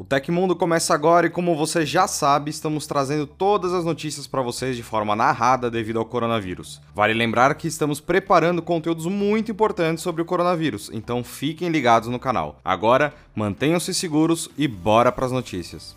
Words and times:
O 0.00 0.04
Tecmundo 0.04 0.54
começa 0.54 0.94
agora 0.94 1.26
e, 1.26 1.30
como 1.30 1.56
você 1.56 1.84
já 1.84 2.06
sabe, 2.06 2.52
estamos 2.52 2.86
trazendo 2.86 3.26
todas 3.26 3.74
as 3.74 3.84
notícias 3.84 4.28
para 4.28 4.40
vocês 4.40 4.76
de 4.76 4.82
forma 4.84 5.16
narrada 5.16 5.68
devido 5.68 5.98
ao 5.98 6.04
coronavírus. 6.04 6.80
Vale 6.94 7.12
lembrar 7.12 7.52
que 7.56 7.66
estamos 7.66 8.00
preparando 8.00 8.62
conteúdos 8.62 9.06
muito 9.06 9.50
importantes 9.50 10.04
sobre 10.04 10.22
o 10.22 10.24
coronavírus, 10.24 10.88
então 10.92 11.24
fiquem 11.24 11.68
ligados 11.68 12.08
no 12.08 12.20
canal. 12.20 12.60
Agora, 12.64 13.12
mantenham-se 13.34 13.92
seguros 13.92 14.48
e 14.56 14.68
bora 14.68 15.10
para 15.10 15.26
as 15.26 15.32
notícias. 15.32 15.96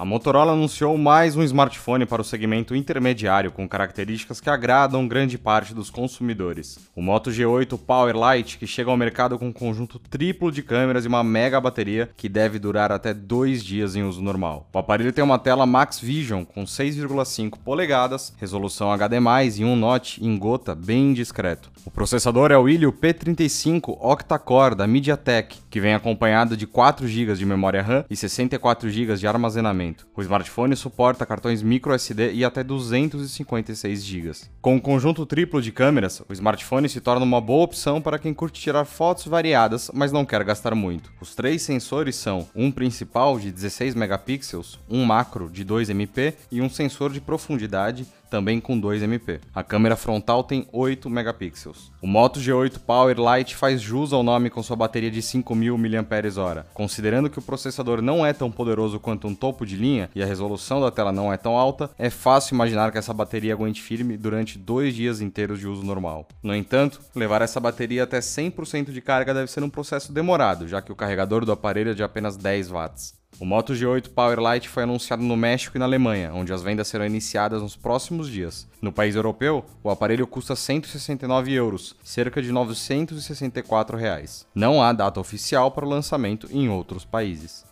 A 0.00 0.04
Motorola 0.06 0.52
anunciou 0.52 0.96
mais 0.96 1.36
um 1.36 1.42
smartphone 1.42 2.06
para 2.06 2.22
o 2.22 2.24
segmento 2.24 2.74
intermediário 2.74 3.52
com 3.52 3.68
características 3.68 4.40
que 4.40 4.48
agradam 4.48 5.06
grande 5.06 5.36
parte 5.36 5.74
dos 5.74 5.90
consumidores. 5.90 6.78
O 6.96 7.02
Moto 7.02 7.30
G8 7.30 7.78
Power 7.78 8.14
Lite, 8.16 8.56
que 8.56 8.66
chega 8.66 8.90
ao 8.90 8.96
mercado 8.96 9.38
com 9.38 9.48
um 9.48 9.52
conjunto 9.52 9.98
triplo 9.98 10.50
de 10.50 10.62
câmeras 10.62 11.04
e 11.04 11.08
uma 11.08 11.22
mega 11.22 11.60
bateria 11.60 12.08
que 12.16 12.30
deve 12.30 12.58
durar 12.58 12.90
até 12.90 13.12
dois 13.12 13.62
dias 13.62 13.94
em 13.94 14.02
uso 14.02 14.22
normal. 14.22 14.66
O 14.72 14.78
aparelho 14.78 15.12
tem 15.12 15.22
uma 15.22 15.38
tela 15.38 15.66
Max 15.66 16.00
Vision 16.00 16.44
com 16.46 16.64
6,5 16.64 17.58
polegadas, 17.62 18.32
resolução 18.38 18.90
HD+, 18.90 19.18
e 19.58 19.64
um 19.66 19.76
notch 19.76 20.16
em 20.16 20.34
gota 20.38 20.74
bem 20.74 21.12
discreto. 21.12 21.70
O 21.84 21.90
processador 21.90 22.50
é 22.50 22.56
o 22.56 22.66
Helio 22.66 22.90
P35 22.90 23.98
octa-core 24.00 24.74
da 24.74 24.86
MediaTek, 24.86 25.58
que 25.68 25.80
vem 25.80 25.92
acompanhado 25.92 26.56
de 26.56 26.66
4 26.66 27.06
GB 27.06 27.34
de 27.34 27.44
memória 27.44 27.82
RAM 27.82 28.06
e 28.08 28.16
64 28.16 28.88
GB 28.88 29.16
de 29.16 29.26
armazenamento. 29.26 29.89
O 30.14 30.22
smartphone 30.22 30.76
suporta 30.76 31.26
cartões 31.26 31.62
microSD 31.62 32.32
e 32.32 32.44
até 32.44 32.62
256 32.62 34.04
GB. 34.04 34.30
Com 34.60 34.76
um 34.76 34.80
conjunto 34.80 35.26
triplo 35.26 35.60
de 35.60 35.72
câmeras, 35.72 36.22
o 36.28 36.32
smartphone 36.32 36.88
se 36.88 37.00
torna 37.00 37.24
uma 37.24 37.40
boa 37.40 37.64
opção 37.64 38.00
para 38.00 38.18
quem 38.18 38.34
curte 38.34 38.60
tirar 38.60 38.84
fotos 38.84 39.26
variadas, 39.26 39.90
mas 39.94 40.12
não 40.12 40.24
quer 40.24 40.44
gastar 40.44 40.74
muito. 40.74 41.12
Os 41.20 41.34
três 41.34 41.62
sensores 41.62 42.16
são 42.16 42.48
um 42.54 42.70
principal 42.70 43.38
de 43.38 43.50
16 43.50 43.94
megapixels, 43.94 44.78
um 44.88 45.04
macro 45.04 45.48
de 45.50 45.64
2 45.64 45.90
MP 45.90 46.34
e 46.50 46.60
um 46.60 46.70
sensor 46.70 47.12
de 47.12 47.20
profundidade 47.20 48.06
também 48.30 48.60
com 48.60 48.78
2 48.78 49.02
MP. 49.02 49.40
A 49.52 49.62
câmera 49.62 49.96
frontal 49.96 50.44
tem 50.44 50.66
8 50.72 51.10
megapixels. 51.10 51.90
O 52.00 52.06
Moto 52.06 52.38
G8 52.40 52.78
Power 52.78 53.16
Lite 53.18 53.56
faz 53.56 53.82
jus 53.82 54.12
ao 54.12 54.22
nome 54.22 54.48
com 54.48 54.62
sua 54.62 54.76
bateria 54.76 55.10
de 55.10 55.20
5000 55.20 55.76
mAh. 55.76 56.64
Considerando 56.72 57.28
que 57.28 57.38
o 57.38 57.42
processador 57.42 58.00
não 58.00 58.24
é 58.24 58.32
tão 58.32 58.50
poderoso 58.50 59.00
quanto 59.00 59.26
um 59.26 59.34
topo 59.34 59.66
de 59.66 59.76
linha 59.76 60.08
e 60.14 60.22
a 60.22 60.26
resolução 60.26 60.80
da 60.80 60.90
tela 60.90 61.12
não 61.12 61.32
é 61.32 61.36
tão 61.36 61.56
alta, 61.56 61.90
é 61.98 62.08
fácil 62.08 62.54
imaginar 62.54 62.92
que 62.92 62.98
essa 62.98 63.12
bateria 63.12 63.52
aguente 63.52 63.82
firme 63.82 64.16
durante 64.16 64.58
dois 64.58 64.94
dias 64.94 65.20
inteiros 65.20 65.58
de 65.58 65.66
uso 65.66 65.82
normal. 65.82 66.28
No 66.42 66.54
entanto, 66.54 67.00
levar 67.14 67.42
essa 67.42 67.58
bateria 67.58 68.04
até 68.04 68.20
100% 68.20 68.92
de 68.92 69.00
carga 69.00 69.34
deve 69.34 69.50
ser 69.50 69.62
um 69.64 69.70
processo 69.70 70.12
demorado, 70.12 70.68
já 70.68 70.80
que 70.80 70.92
o 70.92 70.96
carregador 70.96 71.44
do 71.44 71.52
aparelho 71.52 71.90
é 71.90 71.94
de 71.94 72.02
apenas 72.02 72.36
10 72.36 72.68
watts. 72.70 73.19
O 73.38 73.46
Moto 73.46 73.72
G8 73.72 74.10
Power 74.10 74.38
Lite 74.38 74.68
foi 74.68 74.82
anunciado 74.82 75.22
no 75.22 75.36
México 75.36 75.76
e 75.76 75.78
na 75.78 75.86
Alemanha, 75.86 76.32
onde 76.34 76.52
as 76.52 76.62
vendas 76.62 76.88
serão 76.88 77.06
iniciadas 77.06 77.62
nos 77.62 77.76
próximos 77.76 78.28
dias. 78.28 78.68
No 78.82 78.92
país 78.92 79.14
europeu, 79.14 79.64
o 79.82 79.90
aparelho 79.90 80.26
custa 80.26 80.54
169 80.56 81.52
euros, 81.52 81.96
cerca 82.02 82.42
de 82.42 82.52
964 82.52 83.96
reais. 83.96 84.46
Não 84.54 84.82
há 84.82 84.92
data 84.92 85.20
oficial 85.20 85.70
para 85.70 85.86
o 85.86 85.88
lançamento 85.88 86.48
em 86.50 86.68
outros 86.68 87.04
países. 87.04 87.69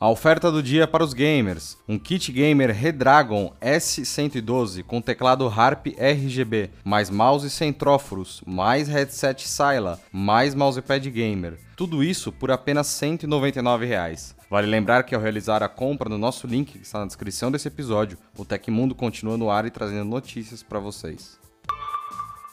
A 0.00 0.08
oferta 0.08 0.52
do 0.52 0.62
dia 0.62 0.86
para 0.86 1.02
os 1.02 1.12
gamers: 1.12 1.76
um 1.88 1.98
kit 1.98 2.30
gamer 2.30 2.72
Redragon 2.72 3.52
S112 3.60 4.84
com 4.84 5.00
teclado 5.00 5.48
Harp 5.48 5.88
RGB, 5.88 6.70
mais 6.84 7.10
mouse 7.10 7.50
sem 7.50 7.72
tróforos, 7.72 8.40
mais 8.46 8.86
headset 8.86 9.48
Syla, 9.48 9.98
mais 10.12 10.54
mousepad 10.54 11.10
gamer. 11.10 11.58
Tudo 11.76 12.04
isso 12.04 12.30
por 12.30 12.52
apenas 12.52 12.86
199 12.86 13.86
reais. 13.86 14.36
Vale 14.48 14.68
lembrar 14.68 15.02
que 15.02 15.16
ao 15.16 15.20
realizar 15.20 15.64
a 15.64 15.68
compra 15.68 16.08
no 16.08 16.16
nosso 16.16 16.46
link 16.46 16.78
que 16.78 16.84
está 16.84 17.00
na 17.00 17.06
descrição 17.06 17.50
desse 17.50 17.66
episódio, 17.66 18.18
o 18.36 18.44
Tecmundo 18.44 18.94
continua 18.94 19.36
no 19.36 19.50
ar 19.50 19.66
e 19.66 19.70
trazendo 19.70 20.08
notícias 20.08 20.62
para 20.62 20.78
vocês. 20.78 21.40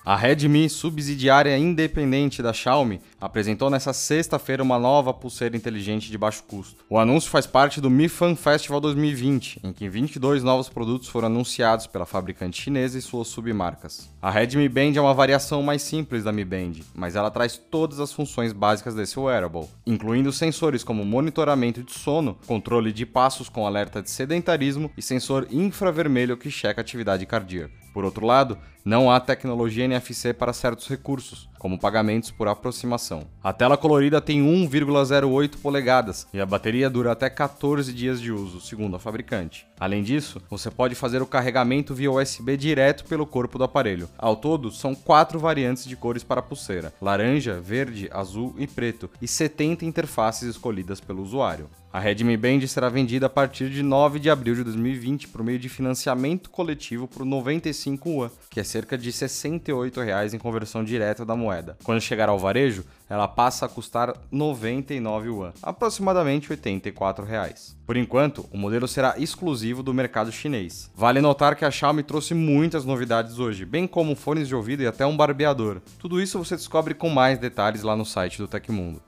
A 0.06 0.16
Redmi, 0.16 0.70
subsidiária 0.70 1.58
independente 1.58 2.44
da 2.44 2.54
Xiaomi, 2.54 3.02
apresentou 3.20 3.72
nesta 3.72 3.92
sexta-feira 3.92 4.62
uma 4.62 4.78
nova 4.78 5.12
pulseira 5.12 5.58
inteligente 5.58 6.12
de 6.12 6.18
baixo 6.18 6.44
custo. 6.44 6.86
O 6.88 7.00
anúncio 7.00 7.28
faz 7.28 7.48
parte 7.48 7.82
do 7.82 7.90
Mi 7.90 8.08
Fan 8.08 8.36
Festival 8.36 8.80
2020, 8.80 9.62
em 9.64 9.74
que 9.74 9.90
22 9.90 10.44
novos 10.44 10.70
produtos 10.70 11.08
foram 11.08 11.26
anunciados 11.26 11.88
pela 11.88 12.06
fabricante 12.06 12.62
chinesa 12.62 13.00
e 13.00 13.02
suas 13.02 13.30
submarcas. 13.30 14.08
A 14.22 14.30
Redmi 14.30 14.70
Band 14.70 14.92
é 14.96 15.02
uma 15.02 15.12
variação 15.12 15.64
mais 15.64 15.82
simples 15.82 16.24
da 16.24 16.32
Mi 16.32 16.46
Band, 16.46 16.74
mas 16.94 17.16
ela 17.16 17.32
traz 17.32 17.58
todas 17.58 18.00
as 18.00 18.14
funções 18.14 18.54
básicas 18.54 18.94
desse 18.94 19.20
wearable, 19.20 19.68
incluindo 19.88 20.32
sensores 20.32 20.84
como 20.84 21.04
monitoramento 21.04 21.82
de 21.82 21.94
sono, 21.94 22.38
controle 22.46 22.94
de 22.94 23.08
passos 23.08 23.50
com 23.50 23.66
alerta 23.66 24.04
de 24.04 24.12
sedentarismo 24.12 24.92
e 24.96 25.02
sensor 25.02 25.48
infravermelho 25.50 26.38
que 26.38 26.52
checa 26.52 26.80
atividade 26.80 27.26
cardíaca. 27.26 27.84
Por 27.96 28.04
outro 28.04 28.26
lado, 28.26 28.58
não 28.84 29.10
há 29.10 29.22
tecnologia 29.22 29.86
NFC 29.86 30.34
para 30.34 30.52
certos 30.52 30.86
recursos, 30.90 31.48
como 31.58 31.80
pagamentos 31.80 32.32
por 32.32 32.48
aproximação. 32.48 33.28
A 33.44 33.54
tela 33.54 33.78
colorida 33.78 34.22
tem 34.22 34.42
1,08 34.42 35.58
polegadas 35.62 36.28
e 36.34 36.40
a 36.40 36.46
bateria 36.46 36.90
dura 36.90 37.12
até 37.12 37.30
14 37.30 37.92
dias 37.94 38.22
de 38.22 38.32
uso, 38.32 38.62
segundo 38.62 38.96
a 38.96 39.00
fabricante. 39.00 39.68
Além 39.80 40.04
disso, 40.04 40.42
você 40.50 40.72
pode 40.72 40.96
fazer 40.96 41.22
o 41.22 41.28
carregamento 41.28 41.94
via 41.94 42.12
USB 42.12 42.56
direto 42.56 43.06
pelo 43.06 43.26
corpo 43.26 43.58
do 43.58 43.64
aparelho. 43.64 44.10
Ao 44.18 44.36
todo, 44.36 44.72
são 44.72 44.96
quatro 44.96 45.40
variantes 45.40 45.86
de 45.86 45.96
cores 45.96 46.24
para 46.24 46.40
a 46.40 46.44
pulseira: 46.44 46.94
laranja, 47.02 47.60
verde, 47.60 48.10
azul 48.12 48.56
e 48.58 48.68
preto, 48.68 49.10
e 49.22 49.28
70 49.28 49.86
interfaces 49.86 50.50
escolhidas 50.50 51.00
pelo 51.00 51.22
usuário. 51.22 51.70
A 51.96 52.00
Redmi 52.02 52.36
Band 52.36 52.68
será 52.68 52.90
vendida 52.90 53.28
a 53.28 53.30
partir 53.30 53.70
de 53.70 53.82
9 53.82 54.20
de 54.20 54.30
abril 54.30 54.54
de 54.54 54.66
2020 54.66 55.30
por 55.30 55.42
meio 55.42 55.58
de 55.58 55.70
financiamento 55.70 56.50
coletivo 56.50 57.08
por 57.08 57.26
95 57.26 58.10
yuan, 58.10 58.32
que 58.50 58.60
é 58.60 58.66
cerca 58.66 58.98
de 58.98 59.10
68 59.14 60.02
reais 60.02 60.34
em 60.34 60.38
conversão 60.38 60.84
direta 60.84 61.26
da 61.26 61.38
moeda. 61.38 61.55
Quando 61.84 62.02
chegar 62.02 62.30
ao 62.30 62.40
varejo, 62.40 62.84
ela 63.10 63.28
passa 63.28 63.66
a 63.66 63.70
custar 63.70 64.14
99 64.32 65.28
yuan, 65.28 65.54
aproximadamente 65.62 66.52
84 66.52 67.24
reais. 67.24 67.78
Por 67.86 67.96
enquanto, 67.96 68.48
o 68.52 68.58
modelo 68.58 68.88
será 68.88 69.16
exclusivo 69.18 69.84
do 69.84 69.94
mercado 69.94 70.32
chinês. 70.32 70.90
Vale 70.96 71.22
notar 71.22 71.56
que 71.56 71.66
a 71.66 71.72
Xiaomi 71.72 72.04
trouxe 72.04 72.34
muitas 72.34 72.84
novidades 72.84 73.38
hoje, 73.38 73.66
bem 73.66 73.86
como 73.88 74.16
fones 74.16 74.48
de 74.48 74.56
ouvido 74.56 74.82
e 74.82 74.88
até 74.88 75.06
um 75.06 75.16
barbeador. 75.16 75.82
Tudo 76.00 76.20
isso 76.20 76.40
você 76.40 76.56
descobre 76.56 76.94
com 76.94 77.10
mais 77.10 77.38
detalhes 77.38 77.84
lá 77.84 77.96
no 77.96 78.06
site 78.06 78.40
do 78.40 78.48
Tecmundo. 78.48 79.02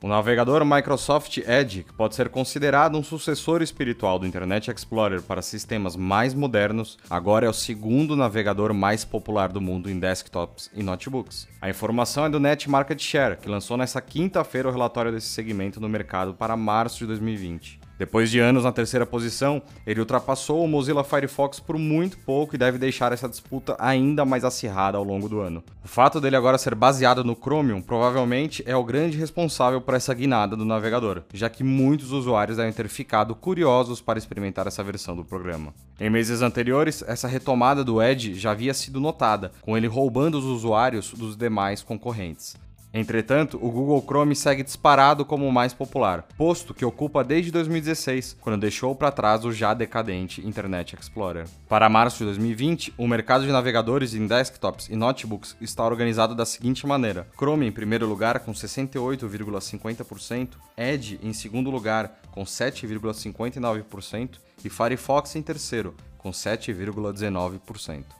O 0.00 0.06
navegador 0.06 0.64
Microsoft 0.64 1.38
Edge, 1.38 1.82
que 1.82 1.92
pode 1.92 2.14
ser 2.14 2.28
considerado 2.28 2.96
um 2.96 3.02
sucessor 3.02 3.62
espiritual 3.62 4.16
do 4.16 4.28
Internet 4.28 4.70
Explorer 4.70 5.20
para 5.20 5.42
sistemas 5.42 5.96
mais 5.96 6.34
modernos, 6.34 6.96
agora 7.10 7.46
é 7.46 7.48
o 7.48 7.52
segundo 7.52 8.14
navegador 8.14 8.72
mais 8.72 9.04
popular 9.04 9.48
do 9.48 9.60
mundo 9.60 9.90
em 9.90 9.98
desktops 9.98 10.70
e 10.72 10.84
notebooks. 10.84 11.48
A 11.60 11.68
informação 11.68 12.26
é 12.26 12.30
do 12.30 12.38
Net 12.38 12.70
Market 12.70 13.02
Share, 13.02 13.38
que 13.38 13.48
lançou 13.48 13.76
nesta 13.76 14.00
quinta-feira 14.00 14.68
o 14.68 14.72
relatório 14.72 15.10
desse 15.10 15.30
segmento 15.30 15.80
no 15.80 15.88
mercado 15.88 16.32
para 16.32 16.56
março 16.56 16.98
de 16.98 17.06
2020. 17.06 17.87
Depois 17.98 18.30
de 18.30 18.38
anos 18.38 18.62
na 18.62 18.70
terceira 18.70 19.04
posição, 19.04 19.60
ele 19.84 19.98
ultrapassou 19.98 20.64
o 20.64 20.68
Mozilla 20.68 21.02
Firefox 21.02 21.58
por 21.58 21.76
muito 21.76 22.16
pouco 22.18 22.54
e 22.54 22.58
deve 22.58 22.78
deixar 22.78 23.12
essa 23.12 23.28
disputa 23.28 23.74
ainda 23.76 24.24
mais 24.24 24.44
acirrada 24.44 24.96
ao 24.96 25.02
longo 25.02 25.28
do 25.28 25.40
ano. 25.40 25.64
O 25.84 25.88
fato 25.88 26.20
dele 26.20 26.36
agora 26.36 26.58
ser 26.58 26.76
baseado 26.76 27.24
no 27.24 27.34
Chromium 27.34 27.82
provavelmente 27.82 28.62
é 28.66 28.76
o 28.76 28.84
grande 28.84 29.18
responsável 29.18 29.80
por 29.80 29.94
essa 29.94 30.14
guinada 30.14 30.56
do 30.56 30.64
navegador, 30.64 31.22
já 31.34 31.50
que 31.50 31.64
muitos 31.64 32.12
usuários 32.12 32.58
devem 32.58 32.72
ter 32.72 32.88
ficado 32.88 33.34
curiosos 33.34 34.00
para 34.00 34.18
experimentar 34.18 34.68
essa 34.68 34.84
versão 34.84 35.16
do 35.16 35.24
programa. 35.24 35.74
Em 35.98 36.08
meses 36.08 36.40
anteriores, 36.40 37.02
essa 37.08 37.26
retomada 37.26 37.82
do 37.82 38.00
Edge 38.00 38.34
já 38.34 38.52
havia 38.52 38.74
sido 38.74 39.00
notada, 39.00 39.50
com 39.60 39.76
ele 39.76 39.88
roubando 39.88 40.38
os 40.38 40.44
usuários 40.44 41.12
dos 41.12 41.36
demais 41.36 41.82
concorrentes. 41.82 42.54
Entretanto, 42.92 43.58
o 43.60 43.70
Google 43.70 44.02
Chrome 44.02 44.34
segue 44.34 44.62
disparado 44.62 45.24
como 45.24 45.46
o 45.46 45.52
mais 45.52 45.74
popular, 45.74 46.26
posto 46.36 46.72
que 46.72 46.84
ocupa 46.84 47.22
desde 47.22 47.52
2016, 47.52 48.36
quando 48.40 48.60
deixou 48.60 48.94
para 48.94 49.12
trás 49.12 49.44
o 49.44 49.52
já 49.52 49.74
decadente 49.74 50.46
Internet 50.46 50.96
Explorer. 50.98 51.46
Para 51.68 51.88
março 51.88 52.18
de 52.18 52.24
2020, 52.24 52.94
o 52.96 53.06
mercado 53.06 53.44
de 53.44 53.52
navegadores 53.52 54.14
em 54.14 54.26
desktops 54.26 54.88
e 54.88 54.96
notebooks 54.96 55.56
está 55.60 55.84
organizado 55.84 56.34
da 56.34 56.46
seguinte 56.46 56.86
maneira: 56.86 57.26
Chrome 57.36 57.66
em 57.66 57.72
primeiro 57.72 58.06
lugar 58.06 58.40
com 58.40 58.52
68,50%, 58.52 60.48
Edge 60.76 61.20
em 61.22 61.32
segundo 61.32 61.70
lugar 61.70 62.20
com 62.30 62.44
7,59% 62.44 64.38
e 64.64 64.70
Firefox 64.70 65.36
em 65.36 65.42
terceiro 65.42 65.94
com 66.18 66.30
7,19%. 66.30 68.17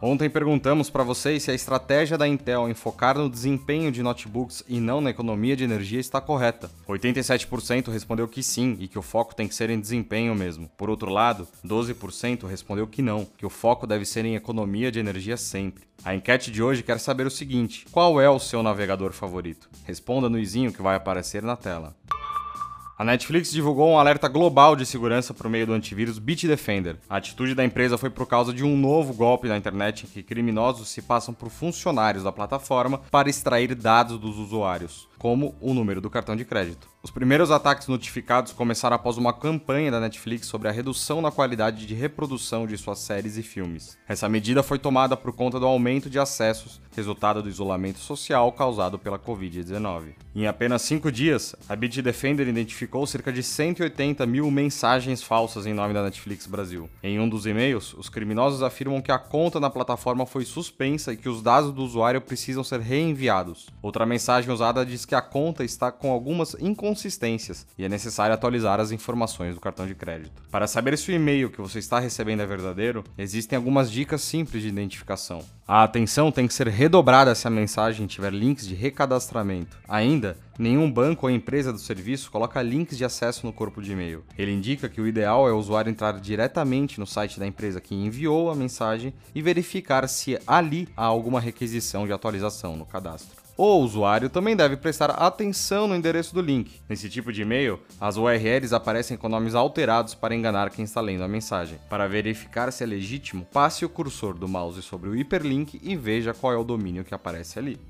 Ontem 0.00 0.28
perguntamos 0.28 0.90
para 0.90 1.02
vocês 1.02 1.42
se 1.42 1.50
a 1.50 1.54
estratégia 1.54 2.18
da 2.18 2.28
Intel 2.28 2.68
em 2.68 2.74
focar 2.74 3.16
no 3.16 3.30
desempenho 3.30 3.90
de 3.90 4.02
notebooks 4.02 4.62
e 4.68 4.78
não 4.78 5.00
na 5.00 5.08
economia 5.08 5.56
de 5.56 5.64
energia 5.64 5.98
está 5.98 6.20
correta. 6.20 6.70
87% 6.86 7.90
respondeu 7.90 8.28
que 8.28 8.42
sim 8.42 8.76
e 8.78 8.88
que 8.88 8.98
o 8.98 9.02
foco 9.02 9.34
tem 9.34 9.48
que 9.48 9.54
ser 9.54 9.70
em 9.70 9.80
desempenho 9.80 10.34
mesmo. 10.34 10.68
Por 10.76 10.90
outro 10.90 11.10
lado, 11.10 11.48
12% 11.64 12.46
respondeu 12.46 12.86
que 12.86 13.00
não, 13.00 13.26
que 13.38 13.46
o 13.46 13.50
foco 13.50 13.86
deve 13.86 14.04
ser 14.04 14.26
em 14.26 14.36
economia 14.36 14.92
de 14.92 14.98
energia 14.98 15.38
sempre. 15.38 15.84
A 16.04 16.14
enquete 16.14 16.50
de 16.50 16.62
hoje 16.62 16.82
quer 16.82 17.00
saber 17.00 17.26
o 17.26 17.30
seguinte: 17.30 17.86
qual 17.90 18.20
é 18.20 18.28
o 18.28 18.38
seu 18.38 18.62
navegador 18.62 19.12
favorito? 19.12 19.68
Responda 19.84 20.28
no 20.28 20.38
izinho 20.38 20.72
que 20.72 20.82
vai 20.82 20.94
aparecer 20.94 21.42
na 21.42 21.56
tela. 21.56 21.96
A 22.98 23.04
Netflix 23.04 23.52
divulgou 23.52 23.90
um 23.90 23.98
alerta 23.98 24.26
global 24.26 24.74
de 24.74 24.86
segurança 24.86 25.34
por 25.34 25.50
meio 25.50 25.66
do 25.66 25.74
antivírus 25.74 26.18
Bitdefender. 26.18 26.96
A 27.10 27.18
atitude 27.18 27.54
da 27.54 27.62
empresa 27.62 27.98
foi 27.98 28.08
por 28.08 28.26
causa 28.26 28.54
de 28.54 28.64
um 28.64 28.74
novo 28.74 29.12
golpe 29.12 29.48
na 29.48 29.56
internet 29.58 30.06
em 30.06 30.08
que 30.08 30.22
criminosos 30.22 30.88
se 30.88 31.02
passam 31.02 31.34
por 31.34 31.50
funcionários 31.50 32.24
da 32.24 32.32
plataforma 32.32 33.02
para 33.10 33.28
extrair 33.28 33.74
dados 33.74 34.18
dos 34.18 34.38
usuários, 34.38 35.06
como 35.18 35.54
o 35.60 35.72
número 35.72 36.00
do 36.00 36.10
cartão 36.10 36.36
de 36.36 36.44
crédito. 36.44 36.88
Os 37.02 37.10
primeiros 37.12 37.52
ataques 37.52 37.86
notificados 37.86 38.52
começaram 38.52 38.96
após 38.96 39.16
uma 39.16 39.32
campanha 39.32 39.92
da 39.92 40.00
Netflix 40.00 40.48
sobre 40.48 40.66
a 40.66 40.72
redução 40.72 41.20
na 41.20 41.30
qualidade 41.30 41.86
de 41.86 41.94
reprodução 41.94 42.66
de 42.66 42.76
suas 42.76 42.98
séries 42.98 43.36
e 43.36 43.44
filmes. 43.44 43.96
Essa 44.08 44.28
medida 44.28 44.60
foi 44.60 44.76
tomada 44.76 45.16
por 45.16 45.32
conta 45.32 45.60
do 45.60 45.66
aumento 45.66 46.10
de 46.10 46.18
acessos, 46.18 46.80
resultado 46.96 47.42
do 47.42 47.48
isolamento 47.48 48.00
social 48.00 48.50
causado 48.50 48.98
pela 48.98 49.20
Covid-19. 49.20 50.14
Em 50.34 50.48
apenas 50.48 50.82
cinco 50.82 51.12
dias, 51.12 51.54
a 51.68 51.76
Bitdefender 51.76 52.48
identificou 52.48 53.06
cerca 53.06 53.32
de 53.32 53.42
180 53.42 54.26
mil 54.26 54.50
mensagens 54.50 55.22
falsas 55.22 55.64
em 55.64 55.72
nome 55.72 55.94
da 55.94 56.02
Netflix 56.02 56.46
Brasil. 56.46 56.90
Em 57.02 57.20
um 57.20 57.28
dos 57.28 57.46
e-mails, 57.46 57.94
os 57.94 58.08
criminosos 58.08 58.62
afirmam 58.62 59.00
que 59.00 59.12
a 59.12 59.18
conta 59.18 59.60
na 59.60 59.70
plataforma 59.70 60.26
foi 60.26 60.44
suspensa 60.44 61.12
e 61.12 61.16
que 61.16 61.28
os 61.28 61.40
dados 61.40 61.72
do 61.72 61.84
usuário 61.84 62.20
precisam 62.20 62.64
ser 62.64 62.80
reenviados. 62.80 63.68
Outra 63.80 64.04
mensagem 64.04 64.52
usada 64.52 64.84
diz 64.84 65.04
que 65.06 65.14
a 65.14 65.22
conta 65.22 65.64
está 65.64 65.90
com 65.90 66.10
algumas 66.10 66.54
inconsistências 66.60 67.66
e 67.78 67.84
é 67.84 67.88
necessário 67.88 68.34
atualizar 68.34 68.80
as 68.80 68.90
informações 68.90 69.54
do 69.54 69.60
cartão 69.60 69.86
de 69.86 69.94
crédito. 69.94 70.42
Para 70.50 70.66
saber 70.66 70.98
se 70.98 71.10
o 71.10 71.14
e-mail 71.14 71.50
que 71.50 71.60
você 71.60 71.78
está 71.78 71.98
recebendo 71.98 72.40
é 72.40 72.46
verdadeiro, 72.46 73.04
existem 73.16 73.56
algumas 73.56 73.90
dicas 73.90 74.20
simples 74.22 74.62
de 74.62 74.68
identificação. 74.68 75.42
A 75.68 75.82
atenção 75.82 76.30
tem 76.30 76.46
que 76.46 76.54
ser 76.54 76.68
redobrada 76.68 77.34
se 77.34 77.46
a 77.46 77.50
mensagem 77.50 78.06
tiver 78.06 78.32
links 78.32 78.66
de 78.66 78.74
recadastramento. 78.74 79.76
Ainda, 79.88 80.36
nenhum 80.58 80.90
banco 80.90 81.26
ou 81.26 81.30
empresa 81.30 81.72
do 81.72 81.78
serviço 81.78 82.30
coloca 82.30 82.62
links 82.62 82.96
de 82.96 83.04
acesso 83.04 83.44
no 83.44 83.52
corpo 83.52 83.82
de 83.82 83.92
e-mail. 83.92 84.24
Ele 84.38 84.52
indica 84.52 84.88
que 84.88 85.00
o 85.00 85.06
ideal 85.06 85.48
é 85.48 85.52
o 85.52 85.58
usuário 85.58 85.90
entrar 85.90 86.20
diretamente 86.20 87.00
no 87.00 87.06
site 87.06 87.40
da 87.40 87.46
empresa 87.46 87.80
que 87.80 87.94
enviou 87.94 88.50
a 88.50 88.54
mensagem 88.54 89.12
e 89.34 89.42
verificar 89.42 90.08
se 90.08 90.38
ali 90.46 90.88
há 90.96 91.04
alguma 91.04 91.40
requisição 91.40 92.06
de 92.06 92.12
atualização 92.12 92.76
no 92.76 92.86
cadastro. 92.86 93.45
O 93.58 93.76
usuário 93.76 94.28
também 94.28 94.54
deve 94.54 94.76
prestar 94.76 95.08
atenção 95.12 95.88
no 95.88 95.96
endereço 95.96 96.34
do 96.34 96.42
link. 96.42 96.78
Nesse 96.86 97.08
tipo 97.08 97.32
de 97.32 97.40
e-mail, 97.40 97.80
as 97.98 98.18
URLs 98.18 98.74
aparecem 98.74 99.16
com 99.16 99.30
nomes 99.30 99.54
alterados 99.54 100.14
para 100.14 100.34
enganar 100.34 100.68
quem 100.68 100.84
está 100.84 101.00
lendo 101.00 101.24
a 101.24 101.28
mensagem. 101.28 101.78
Para 101.88 102.06
verificar 102.06 102.70
se 102.70 102.84
é 102.84 102.86
legítimo, 102.86 103.46
passe 103.50 103.82
o 103.82 103.88
cursor 103.88 104.34
do 104.34 104.46
mouse 104.46 104.82
sobre 104.82 105.08
o 105.08 105.16
hiperlink 105.16 105.80
e 105.82 105.96
veja 105.96 106.34
qual 106.34 106.52
é 106.52 106.56
o 106.58 106.64
domínio 106.64 107.02
que 107.02 107.14
aparece 107.14 107.58
ali. 107.58 107.80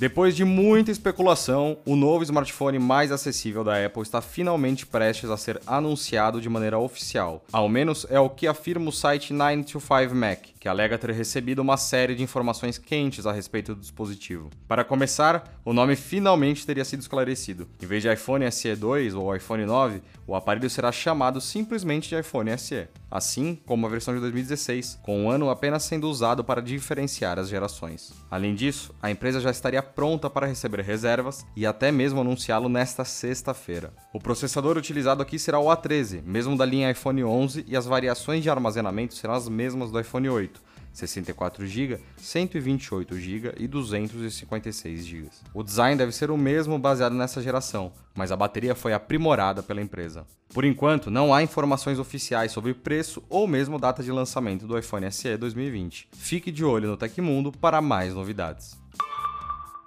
Depois 0.00 0.34
de 0.34 0.46
muita 0.46 0.90
especulação, 0.90 1.76
o 1.84 1.94
novo 1.94 2.24
smartphone 2.24 2.78
mais 2.78 3.12
acessível 3.12 3.62
da 3.62 3.84
Apple 3.84 4.00
está 4.00 4.22
finalmente 4.22 4.86
prestes 4.86 5.28
a 5.28 5.36
ser 5.36 5.60
anunciado 5.66 6.40
de 6.40 6.48
maneira 6.48 6.78
oficial. 6.78 7.44
Ao 7.52 7.68
menos 7.68 8.06
é 8.08 8.18
o 8.18 8.30
que 8.30 8.46
afirma 8.46 8.88
o 8.88 8.92
site 8.92 9.34
925Mac, 9.34 10.38
que 10.60 10.68
alega 10.68 10.98
ter 10.98 11.10
recebido 11.10 11.60
uma 11.60 11.78
série 11.78 12.14
de 12.14 12.22
informações 12.22 12.76
quentes 12.76 13.26
a 13.26 13.32
respeito 13.32 13.74
do 13.74 13.80
dispositivo. 13.80 14.50
Para 14.68 14.84
começar, 14.84 15.58
o 15.64 15.72
nome 15.72 15.96
finalmente 15.96 16.66
teria 16.66 16.84
sido 16.84 17.00
esclarecido. 17.00 17.66
Em 17.82 17.86
vez 17.86 18.02
de 18.02 18.12
iPhone 18.12 18.50
SE 18.52 18.76
2 18.76 19.14
ou 19.14 19.34
iPhone 19.34 19.64
9, 19.64 20.02
o 20.26 20.34
aparelho 20.34 20.68
será 20.68 20.92
chamado 20.92 21.40
simplesmente 21.40 22.10
de 22.10 22.20
iPhone 22.20 22.56
SE, 22.58 22.88
assim 23.10 23.58
como 23.64 23.86
a 23.86 23.88
versão 23.88 24.12
de 24.12 24.20
2016, 24.20 25.00
com 25.02 25.24
o 25.24 25.30
ano 25.30 25.48
apenas 25.48 25.84
sendo 25.84 26.08
usado 26.10 26.44
para 26.44 26.60
diferenciar 26.60 27.38
as 27.38 27.48
gerações. 27.48 28.12
Além 28.30 28.54
disso, 28.54 28.94
a 29.00 29.10
empresa 29.10 29.40
já 29.40 29.50
estaria 29.50 29.82
pronta 29.82 30.28
para 30.28 30.46
receber 30.46 30.82
reservas 30.82 31.44
e 31.56 31.64
até 31.64 31.90
mesmo 31.90 32.20
anunciá-lo 32.20 32.68
nesta 32.68 33.02
sexta-feira. 33.02 33.94
O 34.12 34.20
processador 34.20 34.76
utilizado 34.76 35.22
aqui 35.22 35.38
será 35.38 35.58
o 35.58 35.66
A13, 35.66 36.22
mesmo 36.22 36.56
da 36.56 36.66
linha 36.66 36.90
iPhone 36.90 37.24
11, 37.24 37.64
e 37.66 37.74
as 37.76 37.86
variações 37.86 38.42
de 38.42 38.50
armazenamento 38.50 39.14
serão 39.14 39.34
as 39.34 39.48
mesmas 39.48 39.90
do 39.90 39.98
iPhone 39.98 40.28
8, 40.28 40.49
64 40.92 41.66
GB, 41.66 41.98
128 42.16 43.18
GB 43.18 43.54
e 43.58 43.66
256 43.66 45.04
GB. 45.06 45.28
O 45.54 45.62
design 45.62 45.96
deve 45.96 46.12
ser 46.12 46.30
o 46.30 46.36
mesmo 46.36 46.78
baseado 46.78 47.14
nessa 47.14 47.42
geração, 47.42 47.92
mas 48.14 48.32
a 48.32 48.36
bateria 48.36 48.74
foi 48.74 48.92
aprimorada 48.92 49.62
pela 49.62 49.82
empresa. 49.82 50.26
Por 50.52 50.64
enquanto, 50.64 51.10
não 51.10 51.32
há 51.32 51.42
informações 51.42 51.98
oficiais 51.98 52.50
sobre 52.50 52.74
preço 52.74 53.22
ou 53.28 53.46
mesmo 53.46 53.78
data 53.78 54.02
de 54.02 54.10
lançamento 54.10 54.66
do 54.66 54.76
iPhone 54.78 55.10
SE 55.12 55.36
2020. 55.36 56.08
Fique 56.12 56.50
de 56.50 56.64
olho 56.64 56.88
no 56.88 56.96
Tecmundo 56.96 57.52
para 57.52 57.80
mais 57.80 58.14
novidades. 58.14 58.79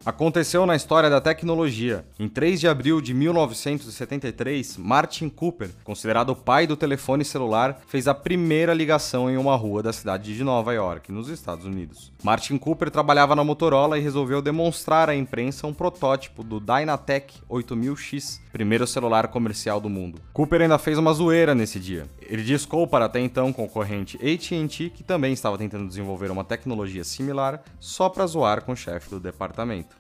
Aconteceu 0.06 0.66
na 0.66 0.76
história 0.76 1.10
da 1.10 1.22
tecnologia. 1.22 2.06
Em 2.20 2.28
3 2.28 2.60
de 2.60 2.68
abril 2.68 3.00
de 3.00 3.14
1973, 3.14 4.76
Martin 4.76 5.30
Cooper, 5.30 5.70
considerado 5.82 6.32
o 6.32 6.36
pai 6.36 6.68
do 6.68 6.76
telefone 6.76 7.24
celular, 7.24 7.80
fez 7.88 8.06
a 8.06 8.14
primeira 8.14 8.74
ligação 8.74 9.30
em 9.30 9.38
uma 9.38 9.56
rua 9.56 9.82
da 9.82 9.94
cidade 9.94 10.36
de 10.36 10.44
Nova 10.44 10.74
York, 10.74 11.10
nos 11.10 11.30
Estados 11.30 11.66
Unidos. 11.66 12.12
Martin 12.22 12.58
Cooper 12.58 12.92
trabalhava 12.92 13.34
na 13.34 13.46
Motorola 13.46 13.98
e 13.98 14.02
resolveu 14.02 14.42
demonstrar 14.42 15.10
à 15.10 15.16
imprensa 15.16 15.68
um 15.68 15.74
protótipo 15.74 16.44
do 16.44 16.60
Dynatec 16.60 17.36
8000X, 17.50 18.42
primeiro 18.52 18.86
celular 18.86 19.30
comercial 19.30 19.80
do 19.80 19.90
mundo. 19.90 20.20
Cooper 20.34 20.64
ainda 20.64 20.78
fez 20.78 20.98
uma 20.98 21.14
zoeira 21.14 21.56
nesse 21.56 21.80
dia. 21.80 22.08
Ele 22.30 22.44
discou 22.44 22.88
para 22.88 23.06
até 23.06 23.20
então 23.20 23.54
concorrente 23.54 24.18
AT&T 24.18 24.90
que 24.90 25.04
também 25.04 25.34
estava 25.34 25.58
tentando 25.58 25.88
desenvolver 25.88 26.32
uma 26.32 26.44
tecnologia 26.44 27.04
similar 27.04 27.64
só 27.80 28.10
para 28.10 28.26
zoar 28.26 28.64
com 28.64 28.74
o 28.74 28.76
chefe 28.76 29.10
do 29.10 29.20
departamento. 29.20 29.96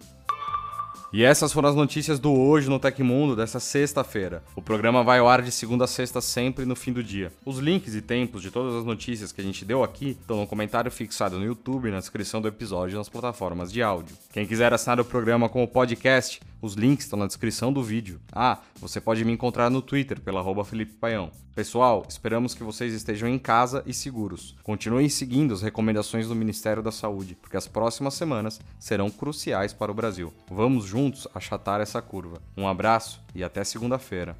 E 1.14 1.24
essas 1.24 1.54
foram 1.54 1.70
as 1.70 1.76
notícias 1.76 2.18
do 2.18 2.34
Hoje 2.34 2.68
no 2.68 2.80
Tecmundo 2.80 3.36
dessa 3.36 3.60
sexta-feira. 3.60 4.42
O 4.56 4.64
programa 4.64 5.04
vai 5.04 5.20
ao 5.20 5.30
ar 5.30 5.44
de 5.44 5.52
segunda 5.52 5.84
a 5.84 5.88
sexta 5.88 6.20
sempre 6.20 6.66
no 6.66 6.76
fim 6.76 6.92
do 6.92 7.04
dia. 7.04 7.32
Os 7.46 7.60
links 7.60 7.94
e 7.94 8.02
tempos 8.02 8.42
de 8.42 8.50
todas 8.50 8.74
as 8.74 8.84
notícias 8.84 9.32
que 9.32 9.40
a 9.40 9.44
gente 9.44 9.64
deu 9.64 9.84
aqui 9.84 10.18
estão 10.20 10.38
no 10.38 10.48
comentário 10.48 10.90
fixado 10.90 11.38
no 11.38 11.46
YouTube 11.46 11.92
na 11.92 12.00
descrição 12.00 12.42
do 12.42 12.48
episódio 12.48 12.98
nas 12.98 13.10
plataformas 13.10 13.72
de 13.72 13.84
áudio. 13.84 14.18
Quem 14.32 14.48
quiser 14.48 14.74
assinar 14.74 15.00
o 15.00 15.06
programa 15.06 15.48
como 15.48 15.68
podcast, 15.68 16.42
os 16.64 16.76
links 16.76 17.04
estão 17.04 17.20
na 17.20 17.28
descrição 17.28 17.74
do 17.74 17.84
vídeo. 17.84 18.22
Ah, 18.32 18.60
você 18.80 19.02
pode 19.02 19.26
me 19.26 19.34
encontrar 19.34 19.70
no 19.70 19.82
Twitter 19.82 20.22
pela 20.22 20.40
arroba 20.40 20.64
Felipe 20.64 20.94
Paião. 20.94 21.30
Pessoal, 21.54 22.06
esperamos 22.08 22.56
que 22.56 22.64
vocês 22.64 22.94
estejam 22.94 23.28
em 23.28 23.38
casa 23.38 23.84
e 23.86 23.94
seguros. 23.94 24.56
Continuem 24.64 25.10
seguindo 25.10 25.54
as 25.54 25.62
recomendações 25.62 26.30
do 26.30 26.36
Ministério 26.36 26.82
da 26.82 26.92
Saúde, 26.92 27.36
porque 27.36 27.58
as 27.58 27.68
próximas 27.68 28.14
semanas 28.14 28.62
serão 28.80 29.12
cruciais 29.12 29.74
para 29.74 29.92
o 29.92 29.96
Brasil. 29.96 30.34
Vamos 30.50 30.86
juntos 30.86 31.28
achatar 31.36 31.82
essa 31.82 32.02
curva. 32.02 32.42
Um 32.56 32.66
abraço 32.66 33.22
e 33.36 33.44
até 33.44 33.62
segunda-feira. 33.66 34.38